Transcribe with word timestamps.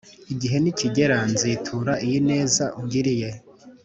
igihe 0.33 0.57
nikigera 0.63 1.17
nzitura 1.31 1.93
iyi 2.05 2.19
neza 2.29 2.63
ungiriye." 2.79 3.29